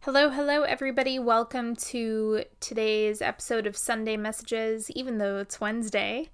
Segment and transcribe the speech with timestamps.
[0.00, 1.18] Hello, hello, everybody.
[1.18, 6.30] Welcome to today's episode of Sunday Messages, even though it's Wednesday.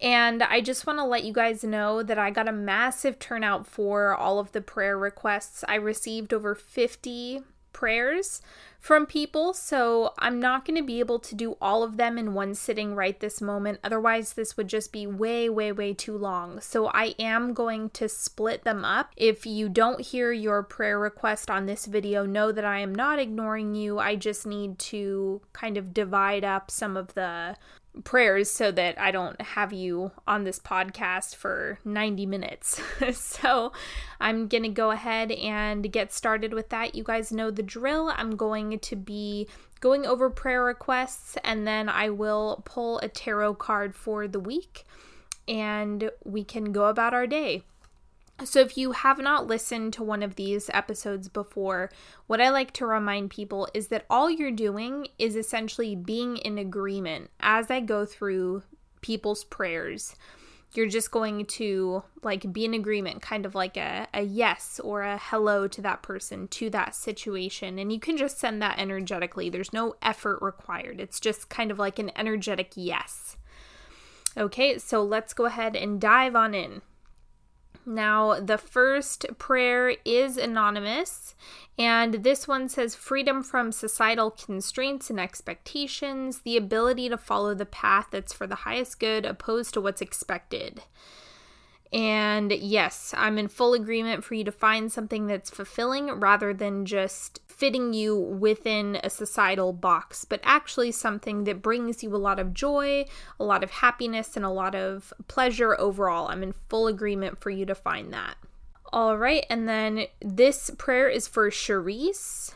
[0.00, 3.66] And I just want to let you guys know that I got a massive turnout
[3.66, 5.64] for all of the prayer requests.
[5.66, 7.40] I received over 50
[7.78, 8.42] prayers
[8.80, 12.34] from people, so I'm not going to be able to do all of them in
[12.34, 13.78] one sitting right this moment.
[13.84, 16.60] Otherwise, this would just be way, way, way too long.
[16.60, 19.12] So I am going to split them up.
[19.16, 23.20] If you don't hear your prayer request on this video, know that I am not
[23.20, 24.00] ignoring you.
[24.00, 27.56] I just need to kind of divide up some of the
[28.04, 32.80] prayers so that I don't have you on this podcast for 90 minutes.
[33.12, 33.72] so
[34.20, 36.94] I'm going to go ahead and get started with that.
[36.94, 38.12] You guys know the drill.
[38.14, 39.48] I'm going to be
[39.80, 44.84] going over prayer requests and then I will pull a tarot card for the week
[45.46, 47.62] and we can go about our day.
[48.44, 51.90] So, if you have not listened to one of these episodes before,
[52.28, 56.56] what I like to remind people is that all you're doing is essentially being in
[56.56, 58.62] agreement as I go through
[59.00, 60.14] people's prayers.
[60.72, 65.02] You're just going to like be in agreement, kind of like a, a yes or
[65.02, 67.78] a hello to that person, to that situation.
[67.78, 69.48] And you can just send that energetically.
[69.48, 71.00] There's no effort required.
[71.00, 73.36] It's just kind of like an energetic yes.
[74.36, 76.82] Okay, so let's go ahead and dive on in.
[77.88, 81.34] Now, the first prayer is anonymous,
[81.78, 87.64] and this one says freedom from societal constraints and expectations, the ability to follow the
[87.64, 90.82] path that's for the highest good opposed to what's expected.
[91.92, 96.84] And yes, I'm in full agreement for you to find something that's fulfilling rather than
[96.84, 102.38] just fitting you within a societal box, but actually something that brings you a lot
[102.38, 103.04] of joy,
[103.40, 106.28] a lot of happiness, and a lot of pleasure overall.
[106.28, 108.36] I'm in full agreement for you to find that.
[108.92, 112.54] All right, and then this prayer is for Cherise.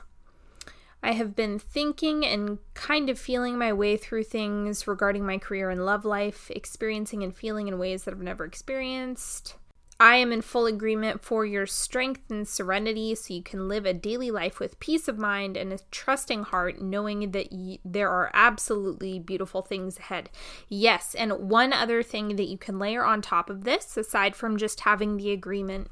[1.02, 5.68] I have been thinking and kind of feeling my way through things regarding my career
[5.68, 9.56] and love life, experiencing and feeling in ways that I've never experienced.
[9.98, 13.94] I am in full agreement for your strength and serenity so you can live a
[13.94, 18.30] daily life with peace of mind and a trusting heart, knowing that y- there are
[18.34, 20.28] absolutely beautiful things ahead.
[20.68, 24.56] Yes, and one other thing that you can layer on top of this, aside from
[24.56, 25.88] just having the agreement,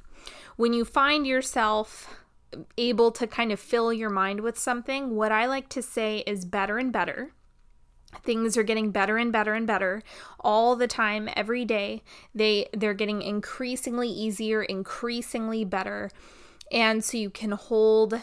[0.57, 2.21] when you find yourself
[2.77, 6.45] able to kind of fill your mind with something, what I like to say is
[6.45, 7.33] better and better.
[8.23, 10.03] Things are getting better and better and better
[10.41, 12.03] all the time every day.
[12.35, 16.11] They they're getting increasingly easier, increasingly better.
[16.73, 18.21] And so you can hold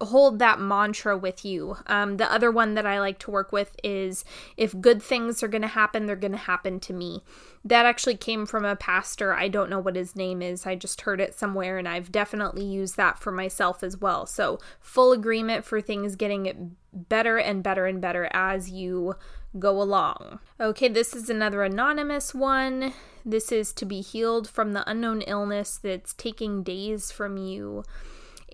[0.00, 1.76] hold that mantra with you.
[1.86, 4.24] Um, the other one that I like to work with is
[4.56, 7.22] if good things are going to happen, they're going to happen to me.
[7.64, 9.34] That actually came from a pastor.
[9.34, 10.66] I don't know what his name is.
[10.66, 14.26] I just heard it somewhere and I've definitely used that for myself as well.
[14.26, 19.16] So, full agreement for things getting better and better and better as you
[19.58, 20.38] go along.
[20.60, 22.92] Okay, this is another anonymous one.
[23.24, 27.82] This is to be healed from the unknown illness that's taking days from you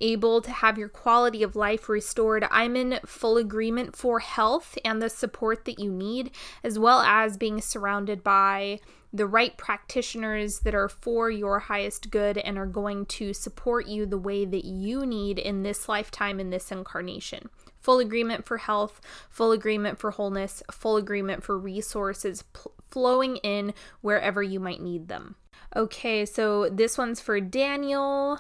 [0.01, 2.47] able to have your quality of life restored.
[2.51, 6.31] I'm in full agreement for health and the support that you need,
[6.65, 8.81] as well as being surrounded by
[9.13, 14.07] the right practitioners that are for your highest good and are going to support you
[14.07, 17.51] the way that you need in this lifetime, in this incarnation.
[17.81, 23.75] Full agreement for health, full agreement for wholeness, full agreement for resources pl- flowing in
[24.01, 25.35] wherever you might need them.
[25.77, 28.39] Okay, so this one's for Daniel.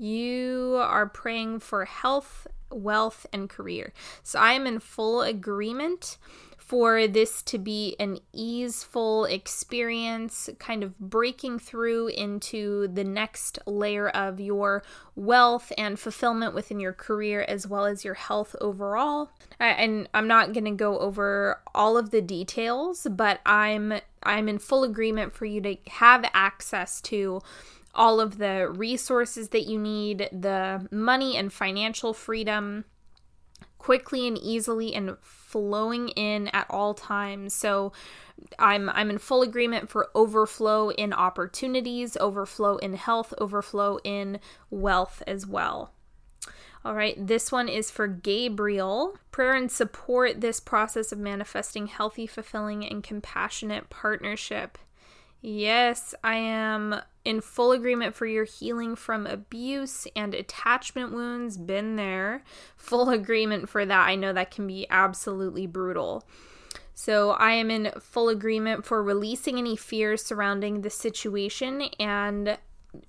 [0.00, 3.92] You are praying for health, wealth, and career.
[4.22, 6.16] So I am in full agreement
[6.56, 14.08] for this to be an easeful experience, kind of breaking through into the next layer
[14.08, 14.82] of your
[15.16, 19.30] wealth and fulfillment within your career as well as your health overall.
[19.58, 24.58] And I'm not going to go over all of the details, but I'm I'm in
[24.58, 27.42] full agreement for you to have access to
[27.94, 32.84] all of the resources that you need, the money and financial freedom
[33.78, 37.54] quickly and easily and flowing in at all times.
[37.54, 37.92] So
[38.58, 44.38] I'm I'm in full agreement for overflow in opportunities, overflow in health, overflow in
[44.70, 45.92] wealth as well.
[46.82, 49.18] All right, this one is for Gabriel.
[49.30, 54.78] Prayer and support this process of manifesting healthy, fulfilling, and compassionate partnership.
[55.42, 61.56] Yes, I am in full agreement for your healing from abuse and attachment wounds.
[61.56, 62.42] Been there.
[62.76, 64.08] Full agreement for that.
[64.08, 66.24] I know that can be absolutely brutal.
[66.92, 72.58] So, I am in full agreement for releasing any fears surrounding the situation and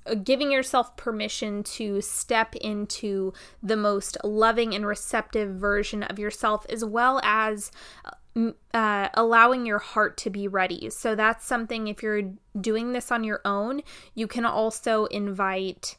[0.06, 6.66] uh, giving yourself permission to step into the most loving and receptive version of yourself,
[6.70, 7.72] as well as
[8.74, 10.90] uh, allowing your heart to be ready.
[10.90, 13.82] So that's something, if you're doing this on your own,
[14.16, 15.98] you can also invite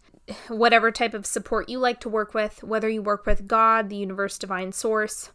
[0.48, 3.96] whatever type of support you like to work with, whether you work with God, the
[3.96, 5.30] universe, divine source,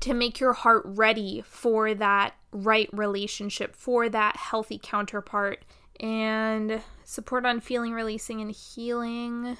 [0.00, 5.64] to make your heart ready for that right relationship, for that healthy counterpart.
[6.00, 9.58] And support on feeling, releasing, and healing.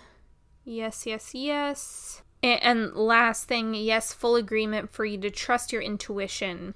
[0.65, 2.23] Yes, yes, yes.
[2.43, 6.75] And last thing, yes, full agreement for you to trust your intuition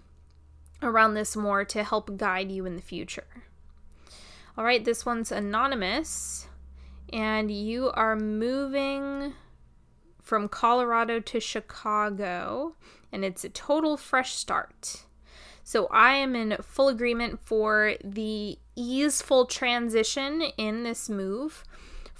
[0.82, 3.44] around this more to help guide you in the future.
[4.56, 6.48] All right, this one's anonymous,
[7.12, 9.32] and you are moving
[10.22, 12.76] from Colorado to Chicago,
[13.10, 15.04] and it's a total fresh start.
[15.64, 21.64] So I am in full agreement for the easeful transition in this move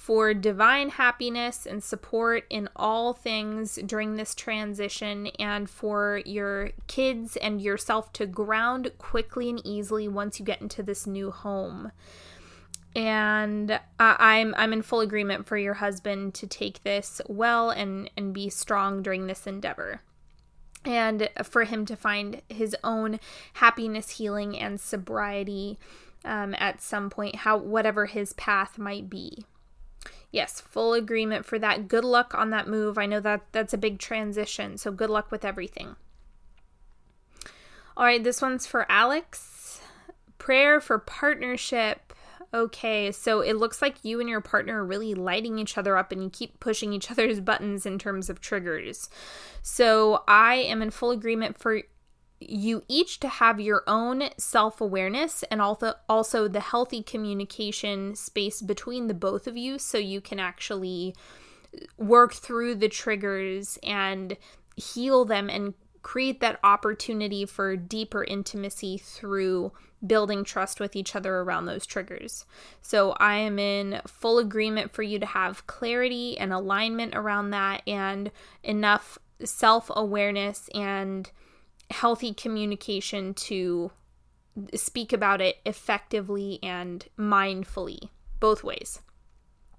[0.05, 7.37] for divine happiness and support in all things during this transition, and for your kids
[7.37, 11.91] and yourself to ground quickly and easily once you get into this new home.
[12.95, 18.35] And I'm I'm in full agreement for your husband to take this well and and
[18.35, 20.03] be strong during this endeavor
[20.85, 23.21] and for him to find his own
[23.55, 25.79] happiness, healing, and sobriety
[26.27, 29.47] um, at some point, how whatever his path might be
[30.35, 31.89] yes, full agreement for that.
[31.89, 32.99] Good luck on that move.
[32.99, 35.97] I know that that's a big transition, so good luck with everything.
[37.97, 39.81] All right, this one's for Alex.
[40.39, 42.13] Prayer for partnership.
[42.53, 46.13] Okay, so it looks like you and your partner are really lighting each other up
[46.13, 49.09] and you keep pushing each other's buttons in terms of triggers.
[49.63, 51.83] So I am in full agreement for
[52.49, 58.61] you each to have your own self awareness and also also the healthy communication space
[58.62, 61.14] between the both of you so you can actually
[61.96, 64.37] work through the triggers and
[64.76, 69.73] heal them and create that opportunity for deeper intimacy through
[70.06, 72.44] building trust with each other around those triggers.
[72.82, 77.82] So I am in full agreement for you to have clarity and alignment around that
[77.87, 78.31] and
[78.62, 81.31] enough self awareness and
[81.94, 83.91] healthy communication to
[84.75, 88.08] speak about it effectively and mindfully,
[88.41, 89.00] both ways.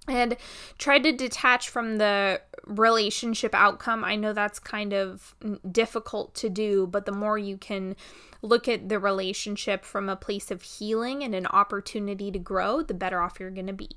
[0.07, 0.38] And
[0.77, 4.03] try to detach from the relationship outcome.
[4.03, 5.35] I know that's kind of
[5.71, 7.95] difficult to do, but the more you can
[8.41, 12.94] look at the relationship from a place of healing and an opportunity to grow, the
[12.94, 13.89] better off you're going to be.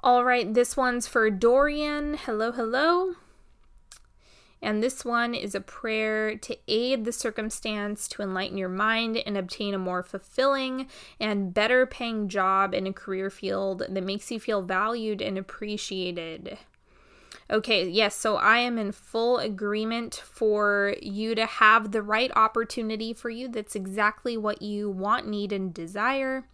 [0.00, 2.14] All right, this one's for Dorian.
[2.14, 3.14] Hello, hello.
[4.60, 9.36] And this one is a prayer to aid the circumstance to enlighten your mind and
[9.36, 10.88] obtain a more fulfilling
[11.20, 16.58] and better paying job in a career field that makes you feel valued and appreciated.
[17.50, 23.14] Okay, yes, so I am in full agreement for you to have the right opportunity
[23.14, 26.44] for you that's exactly what you want, need, and desire.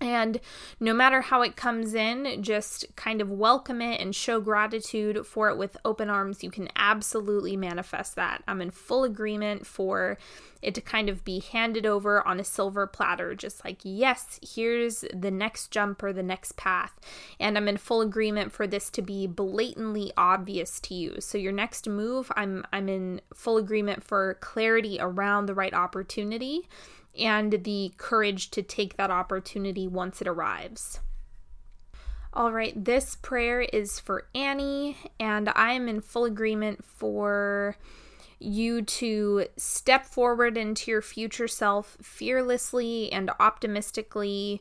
[0.00, 0.40] And
[0.78, 5.50] no matter how it comes in, just kind of welcome it and show gratitude for
[5.50, 6.42] it with open arms.
[6.42, 8.42] You can absolutely manifest that.
[8.48, 10.16] I'm in full agreement for
[10.62, 15.04] it to kind of be handed over on a silver platter, just like, yes, here's
[15.14, 16.98] the next jump or the next path.
[17.38, 21.20] And I'm in full agreement for this to be blatantly obvious to you.
[21.20, 26.68] So your next move, I'm I'm in full agreement for clarity around the right opportunity
[27.18, 31.00] and the courage to take that opportunity once it arrives.
[32.32, 37.76] All right, this prayer is for Annie, and I am in full agreement for
[38.38, 44.60] you to step forward into your future self fearlessly and optimistically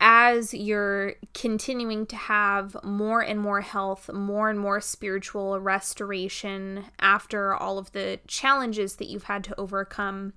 [0.00, 7.54] as you're continuing to have more and more health, more and more spiritual restoration after
[7.54, 10.34] all of the challenges that you've had to overcome.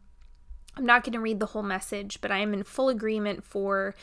[0.78, 3.96] I'm not going to read the whole message, but I am in full agreement for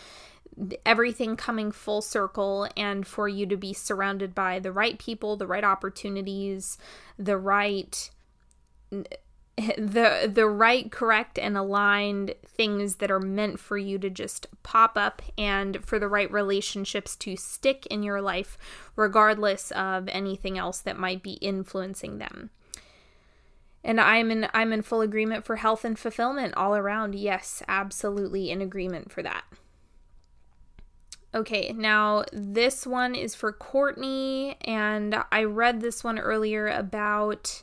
[0.85, 5.47] everything coming full circle and for you to be surrounded by the right people, the
[5.47, 6.79] right opportunities,
[7.19, 8.11] the right
[9.79, 14.97] the the right correct and aligned things that are meant for you to just pop
[14.97, 18.59] up and for the right relationships to stick in your life
[18.97, 22.51] regardless of anything else that might be influencing them
[23.85, 28.51] and i'm in i'm in full agreement for health and fulfillment all around yes absolutely
[28.51, 29.45] in agreement for that
[31.35, 37.63] okay now this one is for courtney and i read this one earlier about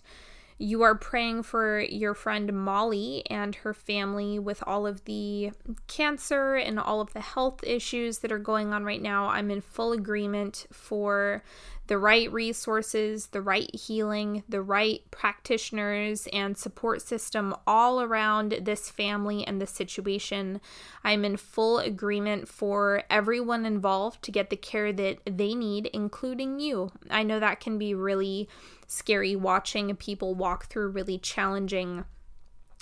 [0.57, 5.53] You are praying for your friend Molly and her family with all of the
[5.87, 9.25] cancer and all of the health issues that are going on right now.
[9.29, 11.41] I'm in full agreement for
[11.91, 18.89] the right resources, the right healing, the right practitioners and support system all around this
[18.89, 20.61] family and the situation.
[21.03, 26.61] I'm in full agreement for everyone involved to get the care that they need, including
[26.61, 26.93] you.
[27.09, 28.47] I know that can be really
[28.87, 32.05] scary watching people walk through really challenging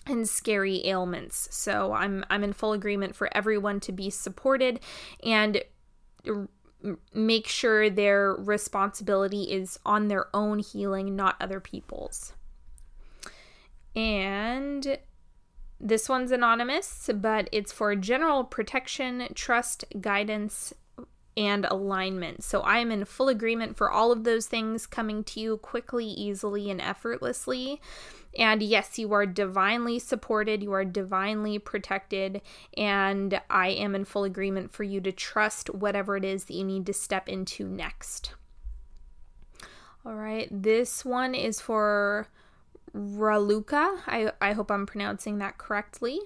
[0.05, 1.47] and scary ailments.
[1.49, 4.79] So I'm I'm in full agreement for everyone to be supported
[5.23, 5.63] and
[7.13, 12.33] make sure their responsibility is on their own healing, not other people's.
[13.95, 14.97] And
[15.79, 20.73] this one's anonymous, but it's for general protection, trust, guidance,
[21.39, 22.43] and alignment.
[22.43, 26.05] So I am in full agreement for all of those things coming to you quickly,
[26.05, 27.81] easily, and effortlessly.
[28.37, 32.41] And yes, you are divinely supported, you are divinely protected,
[32.77, 36.65] and I am in full agreement for you to trust whatever it is that you
[36.65, 38.33] need to step into next.
[40.05, 42.27] All right, this one is for
[42.93, 43.99] Raluca.
[44.07, 46.19] I, I hope I'm pronouncing that correctly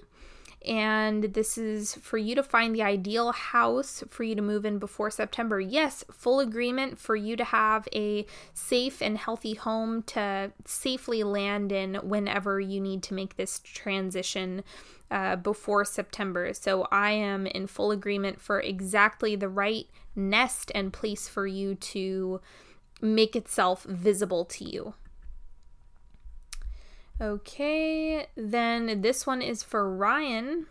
[0.66, 4.78] and this is for you to find the ideal house for you to move in
[4.78, 5.60] before September.
[5.60, 11.72] Yes, full agreement for you to have a safe and healthy home to safely land
[11.72, 14.62] in whenever you need to make this transition
[15.10, 16.52] uh, before September.
[16.54, 21.74] So I am in full agreement for exactly the right nest and place for you
[21.74, 22.40] to
[23.00, 24.94] make itself visible to you.
[27.20, 30.66] Okay, then this one is for Ryan.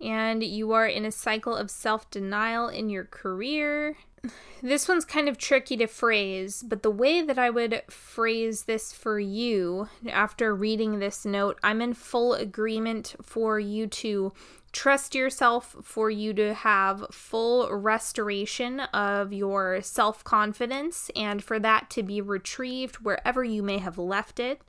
[0.00, 3.96] And you are in a cycle of self denial in your career.
[4.62, 8.94] This one's kind of tricky to phrase, but the way that I would phrase this
[8.94, 14.32] for you after reading this note, I'm in full agreement for you to
[14.74, 21.88] trust yourself for you to have full restoration of your self confidence and for that
[21.90, 24.60] to be retrieved wherever you may have left it,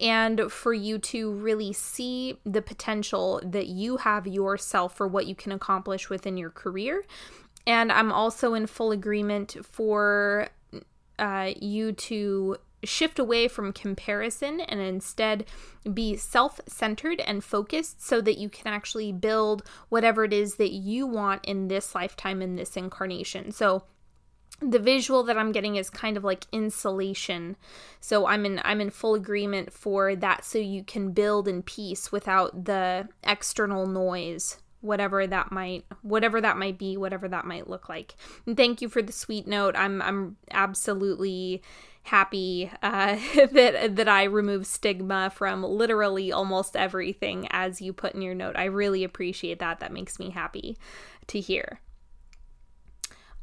[0.00, 5.34] and for you to really see the potential that you have yourself for what you
[5.34, 7.04] can accomplish within your career.
[7.66, 10.48] And I'm also in full agreement for
[11.18, 15.44] uh, you to shift away from comparison and instead
[15.92, 20.72] be self centered and focused so that you can actually build whatever it is that
[20.72, 23.52] you want in this lifetime, in this incarnation.
[23.52, 23.84] So,
[24.62, 27.56] the visual that I'm getting is kind of like insulation.
[28.00, 32.12] So I'm in I'm in full agreement for that so you can build in peace
[32.12, 37.88] without the external noise whatever that might whatever that might be whatever that might look
[37.88, 38.14] like
[38.46, 41.60] and thank you for the sweet note i'm i'm absolutely
[42.10, 43.16] happy uh,
[43.52, 48.56] that that I remove stigma from literally almost everything as you put in your note.
[48.56, 49.78] I really appreciate that.
[49.78, 50.76] That makes me happy
[51.28, 51.80] to hear.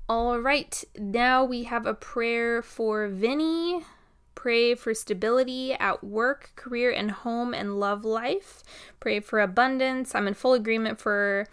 [0.10, 3.84] All right, now we have a prayer for Vinny.
[4.36, 8.64] Pray for stability at work, career, and home and love life.
[9.00, 10.14] Pray for abundance.
[10.14, 11.48] I'm in full agreement for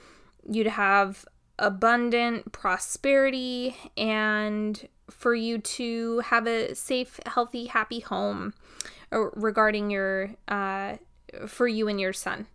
[0.49, 1.25] you to have
[1.59, 8.55] abundant prosperity and for you to have a safe, healthy, happy home
[9.13, 10.97] uh, regarding your uh,
[11.47, 12.47] for you and your son.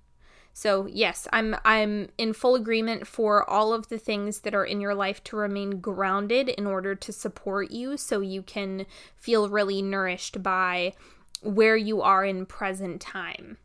[0.52, 4.82] So yes, I'm I'm in full agreement for all of the things that are in
[4.82, 9.82] your life to remain grounded in order to support you so you can feel really
[9.82, 10.94] nourished by
[11.42, 13.58] where you are in present time.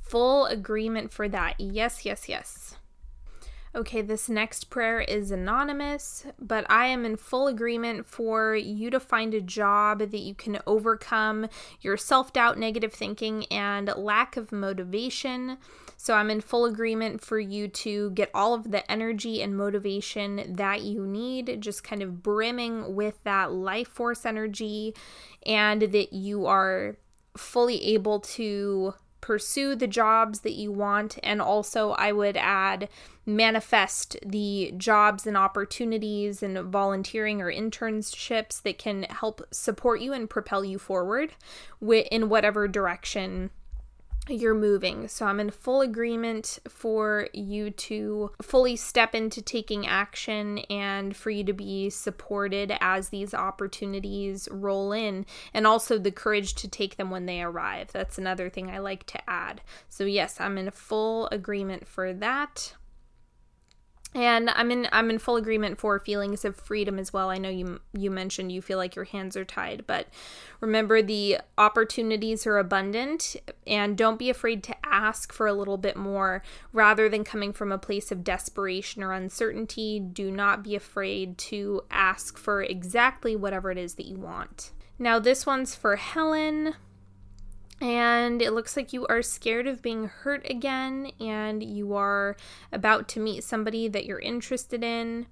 [0.00, 1.56] Full agreement for that.
[1.58, 2.76] Yes, yes, yes.
[3.74, 8.98] Okay, this next prayer is anonymous, but I am in full agreement for you to
[8.98, 11.48] find a job that you can overcome
[11.82, 15.58] your self doubt, negative thinking, and lack of motivation.
[15.98, 20.54] So I'm in full agreement for you to get all of the energy and motivation
[20.56, 24.94] that you need, just kind of brimming with that life force energy,
[25.44, 26.96] and that you are
[27.36, 31.18] fully able to pursue the jobs that you want.
[31.22, 32.88] And also, I would add
[33.26, 40.30] manifest the jobs and opportunities and volunteering or internships that can help support you and
[40.30, 41.32] propel you forward
[41.80, 43.50] in whatever direction
[44.30, 45.08] you're moving.
[45.08, 51.30] So I'm in full agreement for you to fully step into taking action and for
[51.30, 56.96] you to be supported as these opportunities roll in and also the courage to take
[56.96, 57.90] them when they arrive.
[57.92, 59.60] That's another thing I like to add.
[59.88, 62.74] So yes, I'm in full agreement for that.
[64.14, 67.30] And i'm in i'm in full agreement for feelings of freedom as well.
[67.30, 70.08] I know you you mentioned you feel like your hands are tied but
[70.60, 73.36] remember the opportunities are abundant
[73.66, 77.70] and don't be afraid to ask for a little bit more rather than coming from
[77.70, 80.00] a place of desperation or uncertainty.
[80.00, 84.72] Do not be afraid to ask for exactly whatever it is that you want.
[84.98, 86.74] Now this one's for helen
[87.80, 92.36] and it looks like you are scared of being hurt again and you are
[92.72, 95.26] about to meet somebody that you're interested in.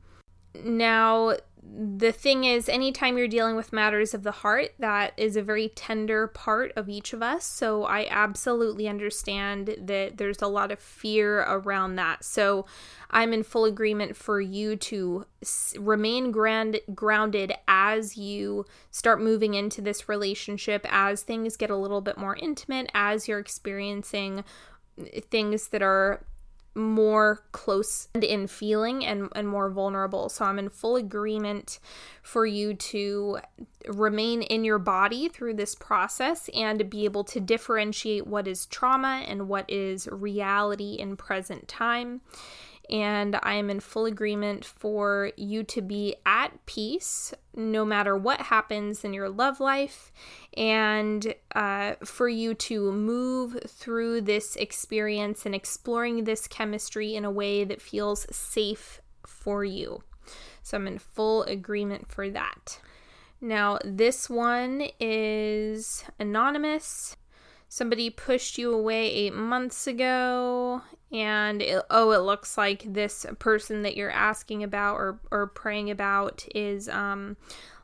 [0.65, 1.37] Now,
[1.75, 5.69] the thing is, anytime you're dealing with matters of the heart, that is a very
[5.69, 7.45] tender part of each of us.
[7.45, 12.25] So I absolutely understand that there's a lot of fear around that.
[12.25, 12.67] So
[13.11, 15.27] I'm in full agreement for you to
[15.79, 22.01] remain grand- grounded as you start moving into this relationship, as things get a little
[22.01, 24.45] bit more intimate, as you're experiencing
[25.31, 26.25] things that are
[26.77, 30.29] more close in feeling and, and more vulnerable.
[30.29, 31.81] So I'm in full agreement
[32.23, 33.39] for you to
[33.89, 39.25] remain in your body through this process and be able to differentiate what is trauma
[39.27, 42.21] and what is reality in present time
[42.91, 48.41] and I am in full agreement for you to be at peace no matter what
[48.41, 50.13] happens in your love life,
[50.57, 57.31] and uh, for you to move through this experience and exploring this chemistry in a
[57.31, 60.03] way that feels safe for you.
[60.63, 62.79] So I'm in full agreement for that.
[63.41, 67.17] Now, this one is anonymous.
[67.69, 70.83] Somebody pushed you away eight months ago
[71.13, 75.91] and it, oh it looks like this person that you're asking about or, or praying
[75.91, 77.37] about is um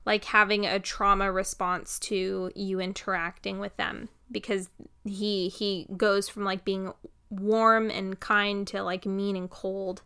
[0.04, 4.68] like having a trauma response to you interacting with them because
[5.04, 6.92] he he goes from like being
[7.30, 10.02] warm and kind to like mean and cold.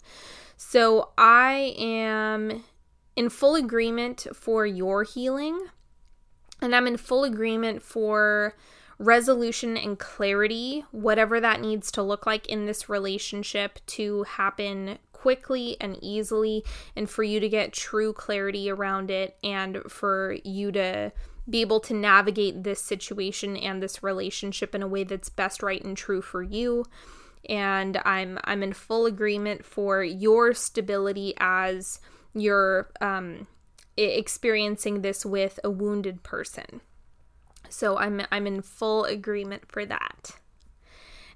[0.57, 2.65] So i am
[3.15, 5.59] in full agreement for your healing
[6.61, 8.55] and i'm in full agreement for
[8.99, 15.77] resolution and clarity, whatever that needs to look like in this relationship to happen quickly
[15.81, 21.13] and easily, and for you to get true clarity around it, and for you to
[21.49, 25.85] be able to navigate this situation and this relationship in a way that's best right
[25.85, 26.85] and true for you
[27.49, 32.01] and I'm I'm in full agreement for your stability as
[32.35, 33.47] you're um,
[33.97, 36.81] experiencing this with a wounded person.
[37.69, 40.31] So I'm I'm in full agreement for that.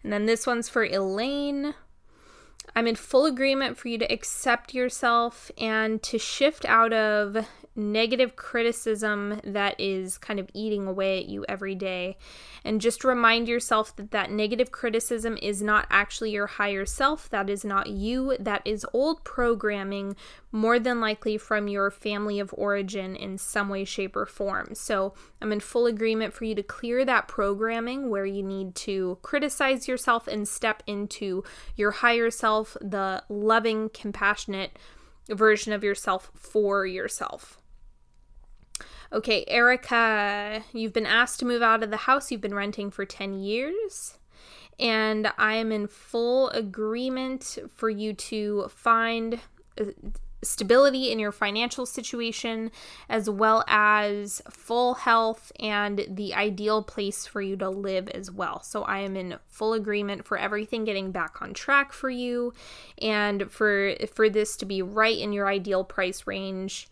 [0.02, 1.74] And then this one's for Elaine.
[2.74, 7.46] I'm in full agreement for you to accept yourself and to shift out of
[7.80, 12.16] negative criticism that is kind of eating away at you every day.
[12.64, 17.28] And just remind yourself that that negative criticism is not actually your higher self.
[17.30, 18.36] That is not you.
[18.38, 20.16] That is old programming,
[20.52, 24.74] more than likely from your family of origin in some way, shape, or form.
[24.74, 29.18] So I'm in full agreement for you to clear that programming where you need to
[29.22, 31.44] criticize yourself and step into
[31.76, 34.78] your higher self, the loving, compassionate,
[35.28, 37.59] version of yourself for yourself.
[39.12, 43.04] Okay, Erica, you've been asked to move out of the house you've been renting for
[43.04, 44.18] 10 years.
[44.78, 49.40] And I am in full agreement for you to find
[49.78, 49.86] uh,
[50.42, 52.70] stability in your financial situation,
[53.08, 58.62] as well as full health and the ideal place for you to live as well.
[58.62, 62.54] So, I am in full agreement for everything getting back on track for you
[63.02, 66.88] and for for this to be right in your ideal price range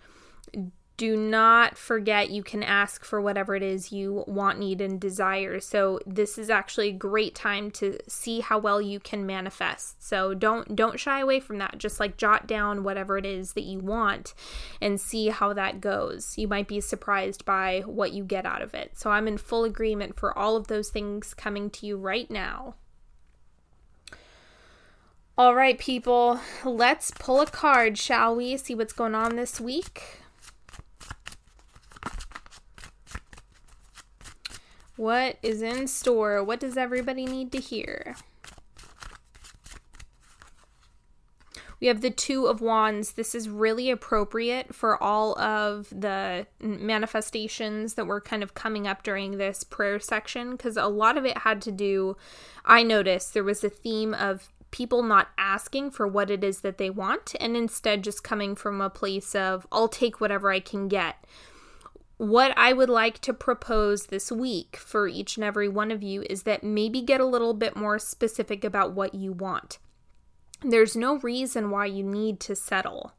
[0.98, 5.60] do not forget you can ask for whatever it is you want, need, and desire.
[5.60, 10.04] So this is actually a great time to see how well you can manifest.
[10.04, 11.78] So don't don't shy away from that.
[11.78, 14.34] Just like jot down whatever it is that you want
[14.82, 16.36] and see how that goes.
[16.36, 18.98] You might be surprised by what you get out of it.
[18.98, 22.74] So I'm in full agreement for all of those things coming to you right now.
[25.36, 28.56] All right, people, let's pull a card, shall we?
[28.56, 30.18] See what's going on this week.
[34.98, 36.42] What is in store?
[36.42, 38.16] What does everybody need to hear?
[41.78, 43.12] We have the Two of Wands.
[43.12, 49.04] This is really appropriate for all of the manifestations that were kind of coming up
[49.04, 52.16] during this prayer section because a lot of it had to do,
[52.64, 56.78] I noticed there was a theme of people not asking for what it is that
[56.78, 60.88] they want and instead just coming from a place of, I'll take whatever I can
[60.88, 61.24] get
[62.18, 66.24] what I would like to propose this week for each and every one of you
[66.28, 69.78] is that maybe get a little bit more specific about what you want.
[70.62, 73.12] there's no reason why you need to settle.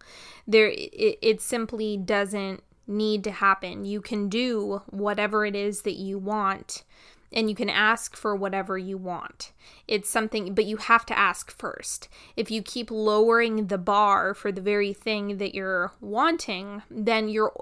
[0.45, 3.85] There it, it simply doesn't need to happen.
[3.85, 6.83] You can do whatever it is that you want
[7.31, 9.51] and you can ask for whatever you want.
[9.87, 12.07] It's something, but you have to ask first.
[12.35, 17.53] If you keep lowering the bar for the very thing that you're wanting, then you're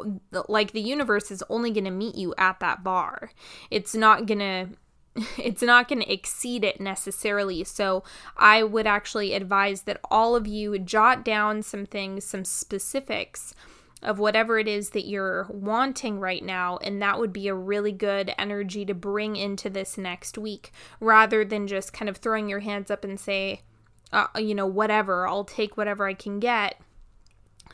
[0.48, 3.32] like the universe is only going to meet you at that bar.
[3.70, 4.70] It's not going to
[5.38, 7.64] it's not going to exceed it necessarily.
[7.64, 8.04] So,
[8.36, 13.56] I would actually advise that all of you jot down some things, some specifics
[14.04, 16.78] of whatever it is that you're wanting right now.
[16.78, 21.44] And that would be a really good energy to bring into this next week rather
[21.44, 23.62] than just kind of throwing your hands up and say,
[24.14, 26.80] uh, you know, whatever, I'll take whatever I can get.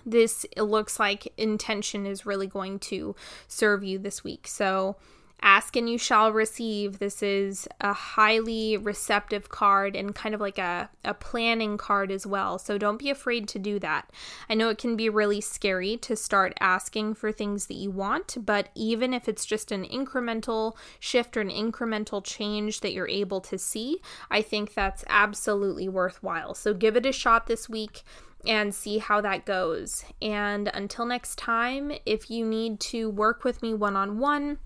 [0.05, 3.15] This looks like intention is really going to
[3.47, 4.47] serve you this week.
[4.47, 4.97] So,
[5.45, 6.99] Ask and you shall receive.
[6.99, 12.25] This is a highly receptive card and kind of like a, a planning card as
[12.25, 12.57] well.
[12.57, 14.09] So don't be afraid to do that.
[14.49, 18.37] I know it can be really scary to start asking for things that you want,
[18.45, 23.41] but even if it's just an incremental shift or an incremental change that you're able
[23.41, 23.99] to see,
[24.31, 26.53] I think that's absolutely worthwhile.
[26.53, 28.03] So give it a shot this week
[28.47, 30.05] and see how that goes.
[30.21, 34.59] And until next time, if you need to work with me one on one,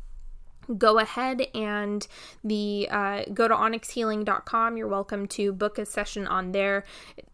[0.77, 2.07] go ahead and
[2.43, 6.83] the uh, go to onyxhealing.com you're welcome to book a session on there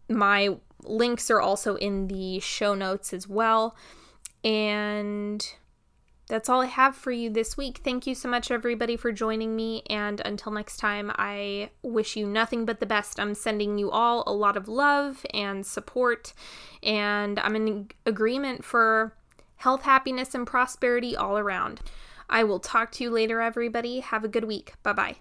[0.08, 0.50] my
[0.84, 3.74] links are also in the show notes as well
[4.44, 5.54] and
[6.26, 7.80] that's all I have for you this week.
[7.84, 9.82] Thank you so much, everybody, for joining me.
[9.90, 13.20] And until next time, I wish you nothing but the best.
[13.20, 16.32] I'm sending you all a lot of love and support.
[16.82, 19.14] And I'm in agreement for
[19.56, 21.82] health, happiness, and prosperity all around.
[22.28, 24.00] I will talk to you later, everybody.
[24.00, 24.74] Have a good week.
[24.82, 25.16] Bye bye.